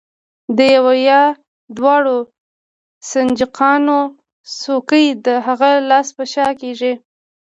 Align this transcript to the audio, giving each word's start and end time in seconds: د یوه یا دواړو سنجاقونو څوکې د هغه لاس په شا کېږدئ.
د 0.57 0.59
یوه 0.75 0.93
یا 1.09 1.21
دواړو 1.77 2.17
سنجاقونو 3.09 3.99
څوکې 4.59 5.05
د 5.25 5.27
هغه 5.47 5.69
لاس 5.89 6.07
په 6.17 6.23
شا 6.33 6.47
کېږدئ. 6.61 6.93